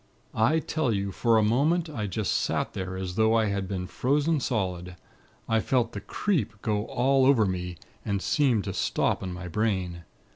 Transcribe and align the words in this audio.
"I 0.33 0.57
tell 0.57 0.91
you, 0.91 1.11
for 1.11 1.37
a 1.37 1.43
moment, 1.43 1.87
I 1.87 2.07
just 2.07 2.31
sat 2.31 2.73
there 2.73 2.97
as 2.97 3.13
though 3.13 3.35
I 3.35 3.45
had 3.49 3.67
been 3.67 3.85
frozen 3.85 4.39
solid. 4.39 4.95
I 5.47 5.59
felt 5.59 5.91
the 5.91 6.01
'creep' 6.01 6.59
go 6.63 6.85
all 6.85 7.23
over 7.23 7.45
me, 7.45 7.77
and 8.03 8.19
seem 8.19 8.63
to 8.63 8.73
stop 8.73 9.21
in 9.21 9.31
my 9.31 9.47
brain. 9.47 10.01